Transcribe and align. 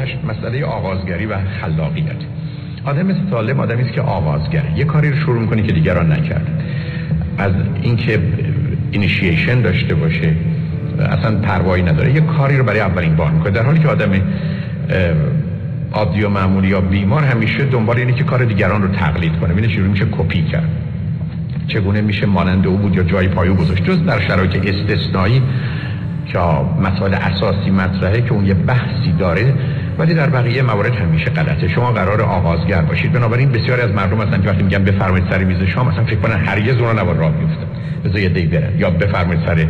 58 0.00 0.24
مسئله 0.24 0.64
آغازگری 0.64 1.26
و 1.26 1.36
خلاقیت 1.60 2.16
آدم 2.84 3.30
سالم 3.30 3.60
آدمی 3.60 3.82
است 3.82 3.92
که 3.92 4.00
آغازگره 4.00 4.78
یه 4.78 4.84
کاری 4.84 5.10
رو 5.10 5.16
شروع 5.16 5.40
می‌کنه 5.40 5.62
که 5.62 5.72
دیگران 5.72 6.12
نکرد. 6.12 6.46
از 7.38 7.52
اینکه 7.82 8.18
اینیشیشن 8.90 9.60
داشته 9.60 9.94
باشه 9.94 10.32
اصلا 10.98 11.38
پروایی 11.38 11.82
نداره. 11.82 12.14
یه 12.14 12.20
کاری 12.20 12.56
رو 12.56 12.64
برای 12.64 12.80
اولین 12.80 13.16
بار 13.16 13.30
می‌کنه. 13.30 13.50
در 13.50 13.62
حالی 13.62 13.78
که 13.78 13.88
آدم 13.88 14.10
عادی 15.92 16.22
و 16.22 16.28
معمولی 16.28 16.68
یا 16.68 16.80
بیمار 16.80 17.24
همیشه 17.24 17.64
دنبال 17.64 17.96
اینه 17.96 18.12
که 18.12 18.24
کار 18.24 18.44
دیگران 18.44 18.82
رو 18.82 18.88
تقلید 18.88 19.36
کنه. 19.40 19.52
ببینه 19.52 19.68
چجوری 19.68 19.88
میشه 19.88 20.04
کپی 20.04 20.42
کرد. 20.42 20.68
چگونه 21.68 22.00
میشه 22.00 22.26
مانند 22.26 22.66
او 22.66 22.76
بود 22.76 22.94
یا 22.94 23.02
جای 23.02 23.28
پای 23.28 23.45
او 23.45 23.54
گذاشت؟ 23.54 23.84
جز 23.84 24.04
در 24.04 24.20
شرایط 24.20 24.56
استثنایی 24.56 25.42
که 26.26 26.38
مسائل 26.82 27.14
اساسی 27.14 27.70
مطرحه 27.70 28.22
که 28.22 28.32
اون 28.32 28.46
یه 28.46 28.54
بحثی 28.54 29.12
داره 29.18 29.54
ولی 30.00 30.14
در 30.14 30.30
بقیه 30.30 30.62
موارد 30.62 30.94
همیشه 30.94 31.30
غلطه. 31.30 31.68
شما 31.68 31.92
قرار 31.92 32.22
آغازگر 32.22 32.82
باشید. 32.82 33.12
بنابراین 33.12 33.52
بسیاری 33.52 33.82
از 33.82 33.90
مردم 33.90 34.20
هستن 34.20 34.42
که 34.42 34.48
وقتی 34.48 34.62
میگن 34.62 34.84
بفرمایید 34.84 35.30
سر 35.30 35.44
میز 35.44 35.62
شام 35.62 35.88
مثلا 35.88 36.04
فکر 36.04 36.16
کنن 36.16 36.36
هرگز 36.46 36.76
اون 36.76 36.98
نباید 36.98 37.18
راه 37.18 37.32
بیفتن 37.32 37.66
بذار 38.04 38.18
یه 38.18 38.28
دی 38.28 38.46
برن 38.46 38.78
یا 38.78 38.90
بفرمایید 38.90 39.42
سر 39.46 39.66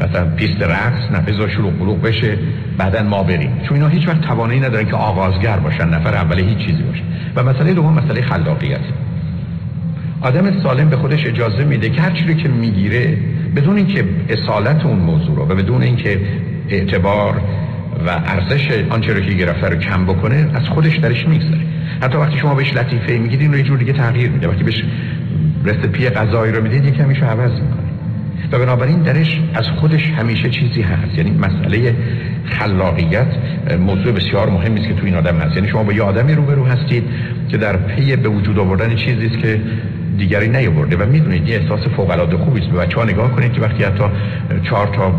مثلا 0.00 0.26
پیست 0.36 0.62
رقص 0.62 1.10
نه 1.12 1.20
بذار 1.20 1.48
شروع 1.48 1.72
قلوق 1.72 2.02
بشه 2.02 2.38
بعدا 2.78 3.02
ما 3.02 3.22
بریم. 3.22 3.60
چون 3.68 3.76
اینا 3.76 3.88
هیچ 3.88 4.08
وقت 4.08 4.20
توانایی 4.20 4.60
ندارن 4.60 4.84
که 4.84 4.96
آغازگر 4.96 5.56
باشن. 5.56 5.88
نفر 5.88 6.14
اول 6.14 6.38
هیچ 6.38 6.58
چیزی 6.58 6.82
باشه. 6.82 7.02
و 7.36 7.42
مسئله 7.42 7.74
دوم 7.74 7.94
مسئله 7.94 8.22
خلاقیت. 8.22 8.80
آدم 10.20 10.62
سالم 10.62 10.88
به 10.88 10.96
خودش 10.96 11.26
اجازه 11.26 11.64
میده 11.64 11.90
که 11.90 12.00
هر 12.00 12.10
چیزی 12.10 12.34
که 12.34 12.48
می‌گیره 12.48 13.16
بدون 13.56 13.76
اینکه 13.76 14.04
اصالت 14.28 14.86
اون 14.86 14.98
موضوع 14.98 15.36
رو 15.36 15.42
و 15.42 15.54
بدون 15.54 15.82
اینکه 15.82 16.20
اعتبار 16.68 17.40
و 18.06 18.10
ارزش 18.10 18.84
آنچه 18.90 19.12
رو 19.14 19.20
که 19.20 19.34
گرفته 19.34 19.68
رو 19.68 19.76
کم 19.76 20.06
بکنه 20.06 20.50
از 20.54 20.68
خودش 20.68 20.96
درش 20.96 21.28
می‌گذاره 21.28 21.60
حتی 22.02 22.18
وقتی 22.18 22.38
شما 22.38 22.54
بهش 22.54 22.74
لطیفه 22.74 23.18
میگید 23.18 23.40
این 23.40 23.52
رو 23.52 23.58
یه 23.58 23.64
جور 23.64 23.78
دیگه 23.78 23.92
تغییر 23.92 24.30
میده. 24.30 24.48
وقتی 24.48 24.64
بهش 24.64 24.84
رسپی 25.64 26.08
غذایی 26.08 26.52
رو 26.52 26.62
می‌دید 26.62 26.84
یکم 26.84 27.04
میشه 27.04 27.24
عوض 27.24 27.52
می‌کنه. 27.52 27.90
و 28.52 28.58
بنابراین 28.58 29.02
درش 29.02 29.40
از 29.54 29.68
خودش 29.68 30.10
همیشه 30.10 30.50
چیزی 30.50 30.82
هست. 30.82 31.18
یعنی 31.18 31.30
مسئله 31.30 31.94
خلاقیت 32.44 33.26
موضوع 33.86 34.12
بسیار 34.12 34.50
مهمی 34.50 34.80
است 34.80 34.88
که 34.88 34.94
تو 34.94 35.04
این 35.04 35.14
آدم 35.14 35.36
هست. 35.36 35.56
یعنی 35.56 35.68
شما 35.68 35.82
با 35.82 35.92
یه 35.92 36.02
آدمی 36.02 36.34
روبرو 36.34 36.64
هستید 36.64 37.04
که 37.48 37.56
در 37.56 37.76
پی 37.76 38.16
به 38.16 38.28
وجود 38.28 38.58
آوردن 38.58 38.94
چیزی 38.94 39.26
است 39.26 39.38
که 39.38 39.60
دیگری 40.18 40.48
نیاورده 40.48 40.96
و 40.96 41.06
می‌دونید 41.06 41.48
یه 41.48 41.56
احساس 41.56 41.80
فوق 41.96 42.10
العاده 42.10 42.36
خوبی 42.36 42.60
است. 42.60 42.70
به 42.70 42.78
بچه‌ها 42.78 43.04
نگاه 43.04 43.30
کنید 43.30 43.52
که 43.52 43.60
وقتی 43.60 43.84
حتی 43.84 44.04
چهار 44.62 44.86
تا 44.86 45.14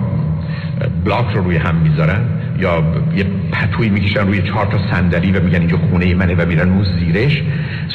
بلاک 1.06 1.26
رو 1.36 1.44
روی 1.44 1.58
هم 1.58 1.76
می‌ذارن 1.76 2.22
یا 2.62 2.84
یه 3.16 3.26
پتوی 3.52 3.90
می‌کشن 3.90 4.28
روی 4.28 4.42
چهار 4.42 4.66
تا 4.66 4.78
صندلی 4.92 5.31
و 5.31 5.44
میگن 5.44 5.59
اینجا 5.59 5.78
خونه 5.78 6.16
منه 6.16 6.36
و 6.36 6.45
میرن 6.45 6.70
اون 6.70 6.84
زیرش. 6.84 7.44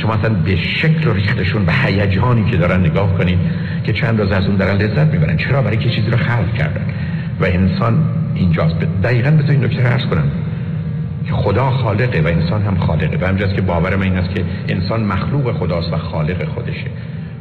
شما 0.02 0.14
اصلا 0.14 0.34
به 0.34 0.56
شکل 0.56 1.14
ریختشون 1.14 1.64
به 1.64 1.72
هیجانی 1.72 2.50
که 2.50 2.56
دارن 2.56 2.80
نگاه 2.80 3.18
کنید 3.18 3.38
که 3.84 3.92
چند 3.92 4.20
روز 4.20 4.32
از 4.32 4.46
اون 4.46 4.56
دارن 4.56 4.76
لذت 4.76 5.12
می‌برن. 5.12 5.36
چرا؟ 5.36 5.62
برای 5.62 5.76
که 5.76 5.90
چیزی 5.90 6.10
رو 6.10 6.16
خلق 6.16 6.54
کردن. 6.54 6.84
و 7.40 7.44
انسان 7.44 8.04
اینجاست. 8.34 8.74
دقیقا 9.02 9.30
بذار 9.30 9.50
این 9.50 9.64
نکته 9.64 9.82
عرض 9.82 10.06
کنم. 10.06 10.30
که 11.26 11.32
خدا 11.32 11.70
خالقه 11.70 12.20
و 12.20 12.26
انسان 12.26 12.62
هم 12.62 12.76
خالقه. 12.78 13.18
و 13.20 13.28
همجاست 13.28 13.54
که 13.54 13.62
باور 13.62 13.96
من 13.96 14.02
این 14.02 14.16
است 14.16 14.34
که 14.34 14.44
انسان 14.68 15.04
مخلوق 15.04 15.52
خداست 15.52 15.92
و 15.92 15.96
خالق 15.96 16.48
خودشه. 16.48 16.86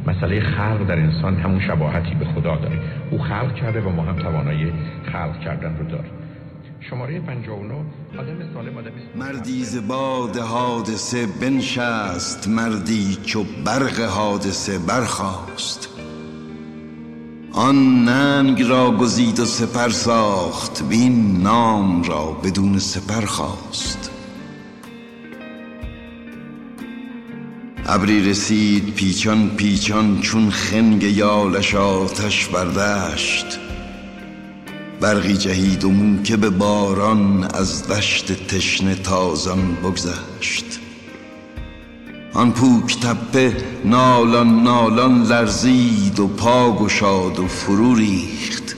مسئله 0.06 0.40
خلق 0.40 0.86
در 0.88 0.98
انسان 0.98 1.36
همون 1.36 1.60
شباهتی 1.60 2.14
به 2.14 2.24
خدا 2.24 2.56
داره. 2.56 2.76
او 3.10 3.18
خلق 3.18 3.54
کرده 3.54 3.80
و 3.80 3.88
ما 3.88 4.02
هم 4.02 4.16
توانایی 4.16 4.72
خلق 5.12 5.40
کردن 5.40 5.76
رو 5.78 5.84
داریم. 5.84 6.25
شماره 6.80 7.20
59 7.20 7.74
آدم 8.18 8.54
سالم 8.54 8.78
آدم 8.78 8.90
مردی 9.16 9.64
ز 9.64 9.86
باد 9.88 10.36
حادثه 10.36 11.26
بنشست 11.26 12.48
مردی 12.48 13.18
چو 13.24 13.44
برق 13.64 14.00
حادثه 14.00 14.78
برخاست. 14.78 15.88
آن 17.52 18.04
ننگ 18.04 18.62
را 18.62 18.90
گزید 18.96 19.40
و 19.40 19.44
سپر 19.44 19.88
ساخت 19.88 20.82
وین 20.82 21.42
نام 21.42 22.02
را 22.02 22.26
بدون 22.32 22.78
سپر 22.78 23.26
خواست. 23.26 24.10
ابری 27.86 28.30
رسید 28.30 28.94
پیچان 28.94 29.50
پیچان 29.56 30.20
چون 30.20 30.50
خنگ 30.50 31.02
یالش 31.02 31.74
آتش 31.74 32.48
بردشت. 32.48 33.65
برقی 35.00 35.36
جهید 35.36 35.84
و 35.84 35.90
موکه 35.90 36.36
به 36.36 36.50
باران 36.50 37.44
از 37.44 37.88
دشت 37.88 38.46
تشنه 38.46 38.94
تازان 38.94 39.74
بگذشت. 39.74 40.64
آن 42.34 42.52
پوک 42.52 43.00
تپه 43.00 43.56
نالان 43.84 44.62
نالان 44.62 45.22
لرزید 45.22 46.20
و 46.20 46.28
پا 46.28 46.72
گشاد 46.72 47.38
و 47.38 47.46
فرو 47.46 47.94
ریخت. 47.94 48.76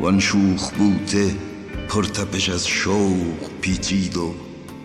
وان 0.00 0.20
شوخ 0.20 0.70
بوته 0.70 1.34
پرتپش 1.88 2.48
از 2.48 2.66
شوق 2.66 3.50
پیچید 3.60 4.16
و 4.16 4.34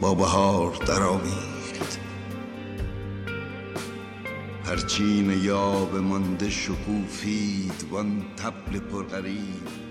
با 0.01 0.13
بهار 0.13 0.73
درآمیخت. 0.87 1.99
پرچین 4.65 5.43
یاب 5.43 5.95
مانده 5.95 6.49
شکوفید 6.49 7.85
وان 7.91 8.21
تبل 8.37 8.79
پرغریب 8.79 9.84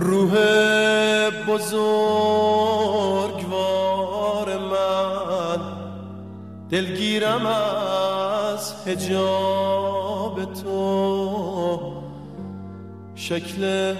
روح 0.00 0.32
بزرگوار 1.48 1.78
من 4.58 5.60
دلگیرم 6.70 7.46
از 7.46 8.86
هجاب 8.86 10.44
تو. 10.54 11.78
شکل 13.14 13.94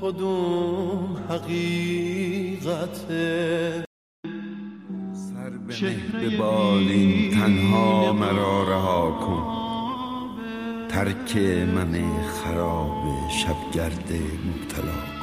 کدوم 0.00 1.16
حقیقته؟ 1.30 2.64
سر 5.12 5.50
به 6.20 6.36
بالین 6.38 7.30
تنها 7.30 8.12
مرا 8.12 8.62
رها 8.62 9.10
کن. 9.10 9.44
ترک 10.88 11.36
من 11.74 11.94
خراب 12.26 13.02
شبگرد 13.30 14.12
مبتلا. 14.46 15.13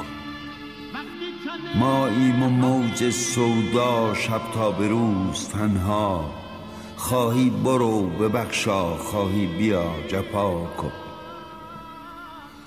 ایم 1.75 2.43
و 2.43 2.49
موج 2.49 3.09
سودا 3.09 4.13
شب 4.13 4.41
تا 4.53 4.71
به 4.71 4.87
روز 4.87 5.47
تنها. 5.47 6.31
خواهی 6.95 7.49
برو 7.49 8.07
ببخشا 8.07 8.97
خواهی 8.97 9.47
بیا 9.47 9.85
جپا 10.07 10.65
کن. 10.77 10.91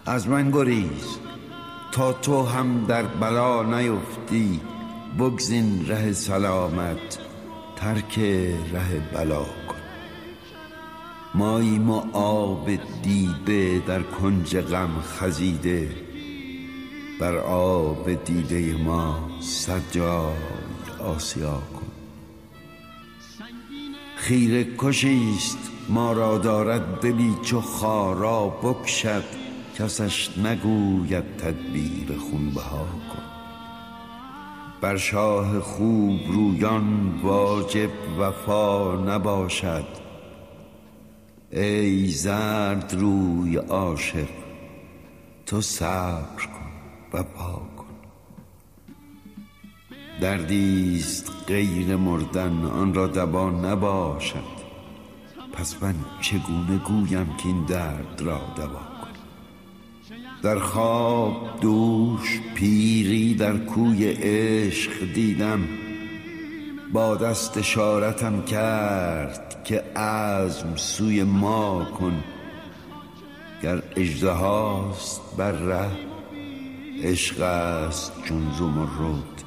از 0.07 0.29
من 0.29 0.51
گریز 0.51 1.19
تا 1.93 2.13
تو 2.13 2.47
هم 2.47 2.85
در 2.85 3.03
بلا 3.03 3.63
نیفتی. 3.63 4.61
بگزین 5.19 5.87
ره 5.89 6.13
سلامت 6.13 7.19
ترک 7.77 8.19
ره 8.73 9.01
بلا 9.15 9.43
کن. 9.43 9.85
ماییم 11.35 11.91
و 11.91 12.03
آب 12.13 12.71
دیده 13.03 13.83
در 13.87 14.03
کنج 14.03 14.57
غم 14.57 15.01
خزیده. 15.01 16.04
بر 17.21 17.37
آب 17.37 18.25
دیده 18.25 18.77
ما 18.77 19.29
سجای 19.41 20.35
آسیا 20.99 21.63
کن. 21.75 21.87
خیره 24.17 24.67
کشیست 24.79 25.59
ما 25.89 26.13
را 26.13 26.39
دارد 26.39 27.01
دلی 27.01 27.35
چو 27.43 27.61
خارا 27.61 28.49
بکشد 28.49 29.25
کسش 29.79 30.39
نگوید 30.39 31.37
تدبیر 31.37 32.19
خونبها 32.19 32.87
کن. 33.13 33.23
بر 34.81 34.97
شاه 34.97 35.61
خوب 35.61 36.21
رویان 36.29 37.21
واجب 37.23 37.91
وفا 38.19 38.95
نباشد. 38.95 39.87
ای 41.51 42.09
زرد 42.09 42.95
روی 42.99 43.57
عاشق 43.57 44.29
تو 45.47 45.61
صبر 45.61 46.47
کن. 46.47 46.64
و 47.15 47.23
کن. 47.77 47.85
دردیست 50.21 51.33
غیر 51.47 51.97
مردن 51.97 52.65
آن 52.65 52.95
را 52.95 53.07
دبا 53.07 53.51
نباشد. 53.51 54.55
پس 55.53 55.83
من 55.83 55.95
چگونه 56.21 56.79
گویم 56.79 57.37
که 57.37 57.47
این 57.47 57.65
درد 57.65 58.21
را 58.21 58.41
دوا 58.57 58.69
کن 58.69 59.09
در 60.43 60.59
خواب 60.59 61.61
دوش 61.61 62.41
پیری 62.55 63.35
در 63.35 63.57
کوی 63.57 64.13
عشق 64.13 65.13
دیدم. 65.15 65.69
با 66.93 67.17
دست 67.17 67.59
اشارتم 67.59 68.43
کرد 68.43 69.65
که 69.65 69.81
عزم 69.97 70.77
سوی 70.77 71.25
ما 71.25 71.85
کن. 71.85 72.25
گر 73.63 73.83
اجدهاست 73.97 75.21
بر 75.37 75.53
ره 75.53 76.14
عشق 77.03 77.41
است 77.41 78.13
چون 78.25 78.53
زمرد. 78.59 79.45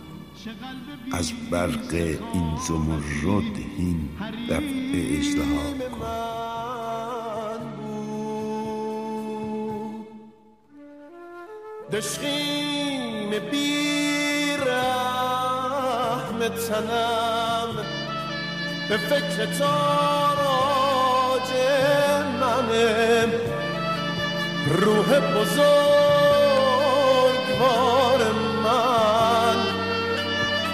از 1.14 1.32
برق 1.52 1.94
این 2.34 2.58
زمرد 2.68 3.56
این 3.78 4.10
دفع 4.50 4.92
اجدها 4.94 5.74
کن. 6.00 6.08
دشقیم 11.92 13.30
بیرحم 13.52 14.78
تنم 16.68 17.70
به 18.90 18.98
فکر 18.98 19.46
تاراج 19.46 21.50
منه. 22.42 23.28
روح 24.68 25.20
بزرگوار 27.58 28.22
من. 28.64 29.58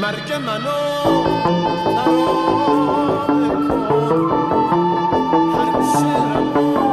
مرگ 0.01 0.33
منو 0.33 1.27
ترانه 5.95 6.87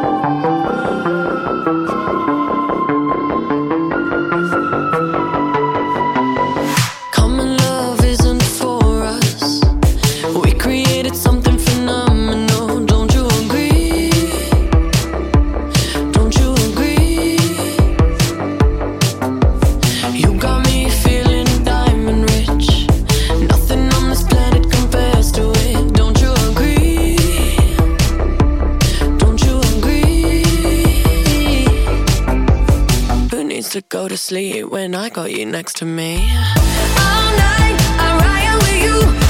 sleep 34.24 34.70
when 34.70 34.96
I 34.96 35.10
got 35.10 35.34
you 35.34 35.46
next 35.46 35.76
to 35.78 35.86
me. 35.86 36.16
All 36.16 37.30
night, 37.46 37.78
I 38.00 38.10
ride 38.24 38.56
with 38.64 38.80
you. 38.86 39.23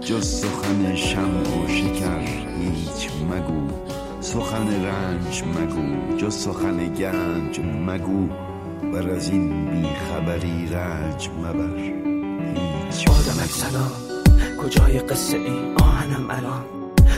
جز 0.00 0.24
سخن 0.24 0.96
شم 0.96 1.42
و 1.42 1.68
شکر 1.68 2.20
هیچ 2.20 3.10
مگو. 3.30 3.68
سخن 4.20 4.84
رنج 4.84 5.42
مگو 5.42 6.16
جز 6.16 6.34
سخن 6.34 6.94
گنج 6.94 7.60
مگو. 7.86 8.28
بر 8.92 9.10
از 9.10 9.28
این 9.28 9.70
بیخبری 9.70 10.66
رنج 10.66 11.28
مبر. 11.38 11.76
هیچ 12.90 13.08
آدمک 13.08 13.50
سلام 13.50 13.92
کجای 14.62 14.98
قصه 14.98 15.36
ای؟ 15.36 15.74
آهنم 15.80 16.30
الان. 16.30 16.64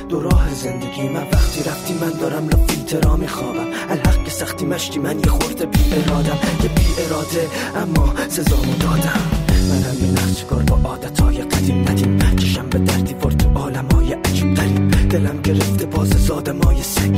دو 0.08 0.20
راه 0.20 0.54
زندگی 0.54 1.08
من. 1.08 1.26
وقتی 1.32 1.60
رفتی 1.60 1.94
من 1.94 2.10
دارم 2.20 2.48
لا 2.48 2.56
فیلترا 2.56 3.16
میخوابم. 3.16 3.66
الحق 3.88 4.28
سختی 4.28 4.66
مشتی 4.66 4.98
من 4.98 5.18
یه 5.18 5.26
خورده 5.26 5.66
بی 5.66 5.80
ارادم. 5.92 6.38
یه 6.62 6.68
بی 6.68 6.86
اراده 6.98 7.48
اما 7.76 8.28
سزامو 8.28 8.76
دادم. 8.80 9.20
منم 9.68 10.04
یه 10.04 10.10
نقشگار 10.12 10.62
با 10.62 10.88
عادت 10.88 11.20
دلم 15.24 15.42
گرفته 15.42 15.86
باز 15.86 16.08
زادمای 16.08 16.82
سگ. 16.82 17.13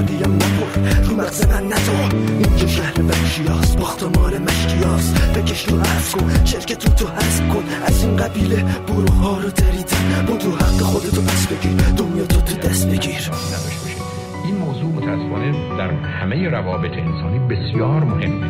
نه 0.00 0.06
خالیم 0.06 0.34
نپر 0.34 1.08
رو 1.08 1.16
مغز 1.16 1.48
من 1.48 1.66
نتو 1.66 2.16
اینجا 2.48 2.66
شهر 2.66 3.02
وحشیاست 3.02 3.78
باختمار 3.78 4.38
مشکیاست 4.38 5.38
بکش 5.38 5.68
رو 5.68 5.78
عرض 5.78 6.12
کن. 6.12 6.44
شرکت 6.44 6.78
تو 6.78 6.90
تو 6.90 7.06
حذف 7.12 7.48
کن. 7.48 7.64
از 7.86 8.04
این 8.04 8.16
قبیله 8.16 8.64
بروها 8.88 9.38
رو 9.38 9.50
دریدن. 9.50 10.26
بودو 10.26 10.56
حق 10.56 10.80
خودتو 10.80 11.22
پس 11.22 11.46
بگیر. 11.46 11.72
دنیا 11.72 12.26
تو 12.26 12.40
تو 12.40 12.68
دست 12.68 12.88
بگیر. 12.88 13.30
این 14.44 14.56
موضوع 14.56 14.92
متاسفانه 14.92 15.52
در 15.78 15.90
همه 15.90 16.48
روابط 16.48 16.92
انسانی 16.92 17.38
بسیار 17.38 18.04
مهمه. 18.04 18.46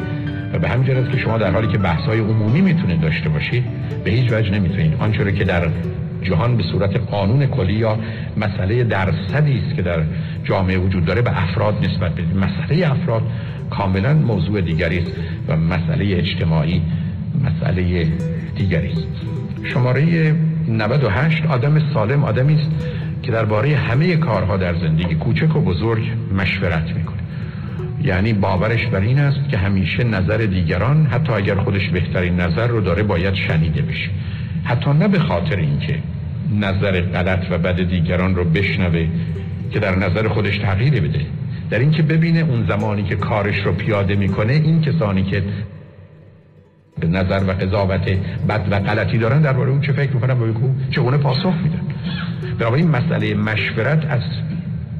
و 0.53 0.59
به 0.59 0.69
همین 0.69 0.97
است 0.97 1.11
که 1.11 1.19
شما 1.19 1.39
در 1.39 1.51
حالی 1.51 1.69
که 1.73 1.79
بحث‌های 1.79 2.19
عمومی 2.19 2.61
می‌تونید 2.61 3.01
داشته 3.01 3.29
باشید 3.29 3.65
به 4.05 4.11
هیچ 4.11 4.33
وجه 4.33 4.51
نمی‌تونید. 4.51 4.95
آنچه 5.01 5.33
که 5.33 5.45
در 5.45 5.71
جهان 6.29 6.57
به 6.57 6.63
صورت 6.63 6.97
قانون 6.97 7.47
کلی 7.47 7.73
یا 7.73 7.99
مسئله 8.37 8.85
درصدی 8.85 9.63
است 9.67 9.77
که 9.77 9.83
در 9.83 10.03
جامعه 10.45 10.79
وجود 10.79 11.05
داره 11.05 11.23
به 11.23 11.43
افراد 11.43 11.87
نسبت 11.87 12.13
بدید 12.13 12.37
مسئله 12.37 12.91
افراد 12.91 13.23
کاملا 13.71 14.15
موضوع 14.15 14.61
دیگری 14.61 14.99
است 14.99 15.11
و 15.49 15.57
مسئله 15.57 16.17
اجتماعی 16.17 16.83
مسئله 17.45 18.07
دیگری 18.57 18.89
است. 18.89 19.07
شماره 19.65 20.35
98 20.69 21.47
آدم 21.47 21.93
سالم 21.95 22.25
آدمی 22.25 22.55
است 22.55 22.71
که 23.23 23.33
درباره 23.33 23.77
همه 23.77 24.17
کارها 24.17 24.57
در 24.57 24.75
زندگی 24.75 25.15
کوچک 25.15 25.57
و 25.57 25.61
بزرگ 25.61 26.03
مشورت 26.37 26.97
می‌کنه. 26.97 27.17
یعنی 28.03 28.33
باورش 28.33 28.87
بر 28.87 29.01
این 29.01 29.19
است 29.19 29.49
که 29.49 29.59
همیشه 29.59 30.05
نظر 30.05 30.37
دیگران 30.37 31.07
حتی 31.07 31.33
اگر 31.33 31.55
خودش 31.55 31.89
بهترین 31.89 32.41
نظر 32.41 32.67
رو 32.67 32.81
داره 32.81 33.03
باید 33.03 33.35
شنیده 33.35 33.83
بشه. 33.83 34.11
حتی 34.65 34.91
نه 34.91 35.09
به 35.09 35.19
خاطر 35.19 35.57
اینکه 35.57 35.99
نظر 36.55 37.01
غلط 37.01 37.47
و 37.51 37.59
بد 37.59 37.83
دیگران 37.83 38.35
رو 38.35 38.45
بشنوه 38.45 39.07
که 39.71 39.79
در 39.79 39.97
نظر 39.97 40.29
خودش 40.29 40.59
تغییر 40.59 41.01
بده. 41.01 41.21
در 41.71 41.79
اینکه 41.79 42.03
ببینه 42.03 42.41
اون 42.41 42.67
زمانی 42.69 43.03
که 43.03 43.17
کارش 43.17 43.59
رو 43.59 43.73
پیاده 43.73 44.15
می‌کنه 44.15 44.53
این 44.53 44.81
کسانی 44.81 45.23
که 45.23 45.43
به 47.01 47.07
نظر 47.07 47.41
و 47.49 47.53
قضاوت 47.53 48.09
بد 48.49 48.67
و 48.71 48.81
غلطی 48.81 49.19
دارن 49.19 49.43
درباره 49.43 49.71
اون 49.71 49.81
چه 49.81 49.93
فکر 49.93 50.13
می‌کنن 50.13 50.41
و 50.41 50.53
چگونه 50.91 51.17
پاسخ 51.17 51.55
میدن؟ 51.63 51.81
این 52.75 52.89
مسئله 52.89 53.35
مشورت 53.35 54.07
از 54.11 54.23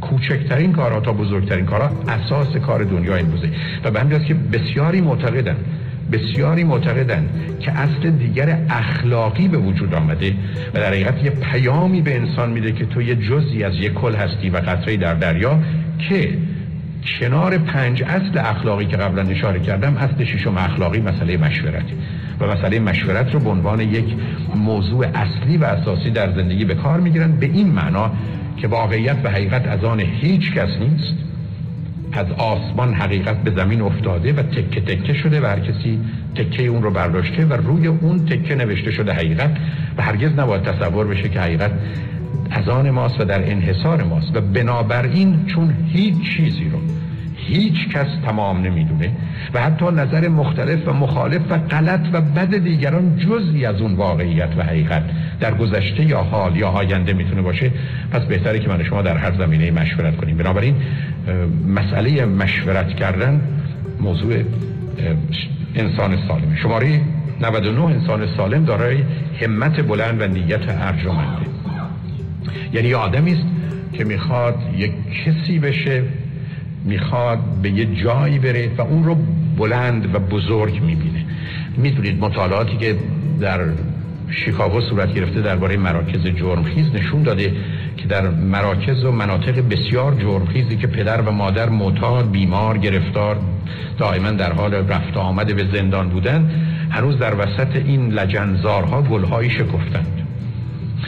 کوچکترین 0.01 0.73
کارها 0.73 1.01
تا 1.01 1.13
بزرگترین 1.13 1.67
کارها 1.67 1.91
اساس 2.09 2.57
کار 2.57 2.85
دنیا 2.85 3.17
امروزه 3.17 3.51
و 3.85 3.91
به 3.91 4.01
همین 4.01 4.25
که 4.25 4.35
بسیاری 4.35 5.01
معتقدن 5.01 5.57
بسیاری 6.13 6.65
معتقدن 6.65 7.29
که 7.61 7.73
اصل 7.73 8.11
دیگر 8.11 8.59
اخلاقی 8.71 9.49
به 9.49 9.59
وجود 9.59 9.95
آمده 9.95 10.35
و 10.75 10.79
در 10.79 10.87
حقیقت 10.87 11.25
یه 11.25 11.31
پیامی 11.31 12.03
به 12.03 12.17
انسان 12.17 12.51
میده 12.51 12.73
که 12.73 12.87
تو 12.87 13.03
یه 13.03 13.15
جزی 13.15 13.65
از 13.65 13.75
یک 13.75 13.93
کل 13.93 14.15
هستی 14.15 14.51
و 14.51 14.57
قطره 14.57 14.97
در 14.97 15.15
دریا 15.15 15.59
که 16.09 16.39
کنار 17.21 17.59
پنج 17.59 18.03
اصل 18.03 18.39
اخلاقی 18.39 18.87
که 18.87 18.97
قبلا 18.97 19.23
اشاره 19.23 19.61
کردم 19.61 19.97
اصل 19.97 20.25
ششم 20.25 20.57
اخلاقی 20.57 21.01
مسئله 21.01 21.37
مشورت. 21.37 21.85
و 22.41 22.47
مسئله 22.47 22.79
مشورت 22.79 23.35
رو 23.35 23.41
به 23.41 23.51
عنوان 23.51 23.81
یک 23.81 24.05
موضوع 24.55 25.07
اصلی 25.15 25.57
و 25.57 25.65
اساسی 25.65 26.11
در 26.11 26.33
زندگی 26.33 26.65
به 26.65 26.75
کار 26.75 27.01
می‌گیرن 27.01 27.33
به 27.33 27.47
این 27.47 27.69
معنا 27.69 28.11
که 28.57 28.69
واقعیت 28.69 29.17
و 29.25 29.31
حقیقت 29.31 29.69
از 29.69 29.85
آن 29.85 30.01
هیچ 30.01 30.53
کس 30.53 30.69
نیست. 30.81 31.26
از 32.17 32.33
آسمان 32.33 32.95
حقیقت 32.95 33.37
به 33.37 33.51
زمین 33.51 33.81
افتاده 33.81 34.33
و 34.33 34.43
تکه 34.43 34.81
تکه 34.81 35.15
شده 35.15 35.41
و 35.41 35.47
هر 35.47 35.61
کسی 35.61 36.01
تکه 36.35 36.63
اون 36.63 36.83
رو 36.83 36.91
برداشته 36.91 37.47
و 37.47 37.53
روی 37.53 37.87
اون 37.87 38.27
تکه 38.27 38.55
نوشته 38.55 38.91
شده 38.91 39.13
حقیقت 39.13 39.51
و 39.97 40.03
هرگز 40.03 40.39
نباید 40.39 40.63
تصور 40.63 41.07
بشه 41.07 41.29
که 41.29 41.41
حقیقت 41.41 41.71
از 42.51 42.69
آن 42.69 42.91
ماست 42.91 43.21
و 43.21 43.25
در 43.25 43.51
انحصار 43.51 44.03
ماست 44.03 44.37
و 44.37 44.41
بنابراین 44.41 45.47
چون 45.47 45.75
هیچ 45.93 46.37
چیزی 46.37 46.69
رو 46.69 46.79
هیچ 47.37 47.89
کس 47.89 48.07
تمام 48.25 48.63
نمی‌دونه 48.63 49.11
و 49.55 49.63
حتی 49.63 49.85
نظر 49.85 50.29
مختلف 50.29 50.89
و 50.89 50.93
مخالف 50.93 51.43
و 51.51 51.59
غلط 51.59 52.01
و 52.13 52.21
بد 52.21 52.57
دیگران 52.57 53.17
جزی 53.17 53.65
از 53.65 53.81
اون 53.81 53.95
واقعیت 53.95 54.49
و 54.57 54.63
حقیقت 54.63 55.03
در 55.41 55.55
گذشته 55.55 56.05
یا 56.05 56.23
حال 56.23 56.57
یا 56.57 56.69
آینده 56.69 57.13
می‌تونه 57.13 57.43
باشه 57.43 57.71
پس 58.11 58.23
بهتره 58.23 58.59
که 58.59 58.69
من 58.69 58.85
شما 58.85 59.03
در 59.03 59.17
هر 59.17 59.33
زمینه 59.39 59.71
مشورت 59.71 60.17
کنیم. 60.17 60.37
بنابراین 60.37 60.75
مسئله 61.69 62.25
مشورت 62.25 62.89
کردن 62.97 63.41
موضوع 64.01 64.35
انسان 65.75 66.19
سالمه 66.29 66.57
شماره 66.63 67.01
99 67.41 67.81
انسان 67.85 68.27
سالم 68.37 68.65
دارای 68.65 68.99
همت 69.41 69.81
بلند 69.81 70.21
و 70.21 70.27
نیت 70.27 70.69
ارجمنده. 70.69 71.47
یعنی 72.73 72.95
آدمی 72.95 73.33
است 73.33 73.43
که 73.93 74.05
می‌خواد 74.05 74.55
یک 74.77 74.93
کسی 75.25 75.59
بشه 75.59 76.03
می‌خواد 76.85 77.39
به 77.63 77.71
یه 77.71 77.87
جایی 77.95 78.39
بره 78.39 78.71
و 78.79 78.83
اون 78.83 79.05
رو 79.05 79.17
بلند 79.59 80.15
و 80.15 80.19
بزرگ 80.19 80.83
می‌بینه. 80.83 81.25
می‌دونید 81.77 82.21
مطالعاتی 82.21 82.77
که 82.77 82.97
در 83.41 83.61
شیکاگو 84.31 84.81
صورت 84.81 85.15
گرفته 85.15 85.41
درباره 85.43 85.77
مراکز 85.77 86.27
جرمخیز 86.27 86.87
نشون 86.95 87.23
داده 87.23 87.53
که 88.07 88.13
در 88.15 88.29
مراکز 88.29 89.05
و 89.05 89.13
مناطق 89.13 89.69
بسیار 89.69 90.15
جرمخیزی 90.15 90.77
که 90.77 90.87
پدر 90.87 91.21
و 91.21 91.31
مادر 91.31 91.69
معتاد 91.69 92.31
بیمار 92.31 92.79
گرفتار 92.79 93.37
دائما 93.99 94.31
در 94.31 94.53
حال 94.53 94.75
رفت 94.75 95.17
آمده 95.17 95.55
به 95.55 95.65
زندان 95.77 96.09
بودن 96.09 96.51
هنوز 96.91 97.19
در 97.19 97.35
وسط 97.35 97.77
این 97.77 98.09
لجنزارها 98.09 99.03
گلهایی 99.03 99.51
شکفتند. 99.51 100.27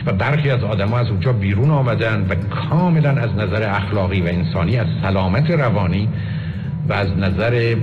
و 0.07 0.13
برخی 0.13 0.51
از 0.51 0.65
آدم 0.65 0.93
از 0.93 1.11
اونجا 1.11 1.33
بیرون 1.33 1.71
آمدن 1.71 2.27
و 2.31 2.35
کاملا 2.35 3.11
از 3.11 3.31
نظر 3.37 3.63
اخلاقی 3.63 4.21
و 4.21 4.27
انسانی 4.27 4.77
از 4.77 4.87
سلامت 5.03 5.51
روانی 5.51 6.09
و 6.89 6.93
از 6.93 7.09
نظر 7.19 7.75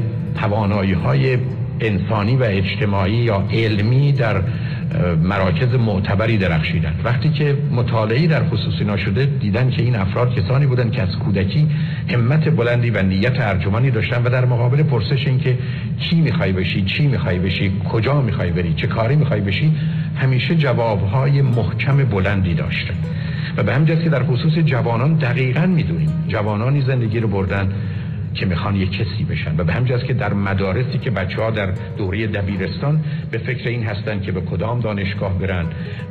توانایی 0.41 0.93
های 0.93 1.38
انسانی 1.79 2.36
و 2.36 2.43
اجتماعی 2.43 3.15
یا 3.15 3.43
علمی 3.51 4.12
در 4.12 4.41
مراکز 5.23 5.73
معتبری 5.73 6.37
درخشیدن. 6.37 6.93
وقتی 7.03 7.29
که 7.29 7.57
مطالعی 7.71 8.27
در 8.27 8.43
خصوص 8.43 8.73
اینا 8.79 8.97
شده 8.97 9.25
دیدن 9.25 9.69
که 9.69 9.81
این 9.81 9.95
افراد 9.95 10.35
کسانی 10.35 10.65
بودن 10.65 10.91
که 10.91 11.01
از 11.01 11.15
کودکی 11.15 11.67
همت 12.07 12.55
بلندی 12.55 12.89
و 12.89 13.01
نیت 13.01 13.39
ارجمانی 13.39 13.91
داشتن 13.91 14.23
و 14.23 14.29
در 14.29 14.45
مقابل 14.45 14.83
پرسش 14.83 15.27
این 15.27 15.39
که 15.39 15.57
کی 15.99 16.21
می‌خوای 16.21 16.51
بشی 16.51 16.81
چی 16.81 17.07
می‌خوای 17.07 17.39
بشی 17.39 17.71
کجا 17.91 18.21
می‌خوای 18.21 18.51
بری 18.51 18.73
چه 18.73 18.87
کاری 18.87 19.15
می‌خوای 19.15 19.41
بشی 19.41 19.71
همیشه 20.15 20.55
جوابهای 20.55 21.41
محکم 21.41 21.97
بلندی 21.97 22.53
داشته 22.53 22.93
و 23.57 23.63
به 23.63 23.73
همین 23.73 24.03
که 24.03 24.09
در 24.09 24.23
خصوص 24.23 24.53
جوانان 24.53 25.13
دقیقا 25.13 25.65
می‌دونیم 25.65 26.09
جوانانی 26.27 26.81
زندگی 26.81 27.19
رو 27.19 27.27
بردن. 27.27 27.71
که 28.35 28.45
می‌خوان 28.45 28.75
یک 28.75 28.91
کسی 28.91 29.23
بشن. 29.23 29.55
و 29.57 29.63
به 29.63 29.73
همین 29.73 29.97
که 29.97 30.13
در 30.13 30.33
مدارسی 30.33 30.97
که 30.97 31.11
بچه 31.11 31.41
ها 31.41 31.51
در 31.51 31.71
دوره 31.97 32.27
دبیرستان 32.27 33.03
به 33.31 33.37
فکر 33.37 33.69
این 33.69 33.83
هستن 33.83 34.21
که 34.21 34.31
به 34.31 34.41
کدام 34.41 34.79
دانشگاه 34.79 35.39
برن 35.39 35.65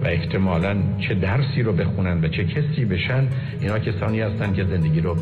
و 0.04 0.06
احتمالا 0.06 0.76
چه 1.08 1.14
درسی 1.14 1.62
رو 1.62 1.72
بخونن 1.72 2.24
و 2.24 2.28
چه 2.28 2.44
کسی 2.44 2.84
بشن 2.84 3.28
اینا 3.60 3.78
کسانی 3.78 4.20
هستن 4.20 4.52
که 4.52 4.64
زندگی 4.64 5.00
رو 5.00 5.16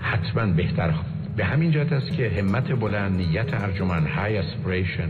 حتما 0.00 0.46
بهتر 0.46 0.94
به 1.36 1.44
همین 1.44 1.70
جهت 1.70 1.92
است 1.92 2.12
که 2.12 2.30
همت 2.38 2.80
بلند 2.80 3.16
نیت 3.16 3.54
ارجمند 3.54 4.06
های 4.06 4.36
اسپریشن 4.36 5.08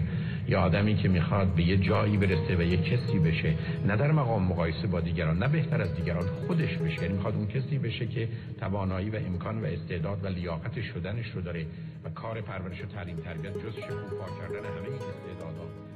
یا 0.48 0.60
آدمی 0.60 0.96
که 0.96 1.08
می‌خواد 1.08 1.54
به 1.54 1.62
یه 1.62 1.76
جایی 1.76 2.16
برسه 2.16 2.56
و 2.56 2.62
یه 2.62 2.76
کسی 2.76 3.18
بشه 3.18 3.54
نه 3.86 3.96
در 3.96 4.12
مقام 4.12 4.42
مقایسه 4.42 4.86
با 4.86 5.00
دیگران 5.00 5.38
نه 5.38 5.48
بهتر 5.48 5.82
از 5.82 5.94
دیگران 5.94 6.26
خودش 6.46 6.76
بشه. 6.76 7.02
یعنی 7.02 7.14
می‌خواد 7.14 7.34
اون 7.34 7.46
کسی 7.46 7.78
بشه 7.78 8.06
که 8.06 8.28
توانایی 8.60 9.10
و 9.10 9.16
امکان 9.16 9.60
و 9.60 9.64
استعداد 9.64 10.24
و 10.24 10.28
لیاقت 10.28 10.82
شدنش 10.82 11.30
رو 11.30 11.40
داره 11.40 11.66
و 12.04 12.10
کار 12.10 12.40
پرورش 12.40 12.82
و 12.82 12.86
تعلیم 12.86 13.16
تربیت 13.16 13.52
جز 13.52 13.74
شکوفا 13.76 14.26
کردن 14.38 14.64
همه 14.68 14.84
این 14.84 14.94
استعدادات. 14.94 15.87